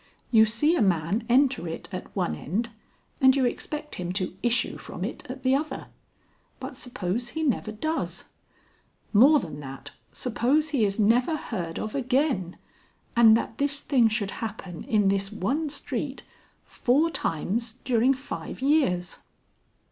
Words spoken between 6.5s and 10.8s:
But suppose he never does. More than that, suppose